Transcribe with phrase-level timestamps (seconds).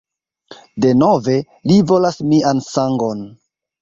[0.85, 1.35] Denove,
[1.73, 3.23] li volas mian sangon!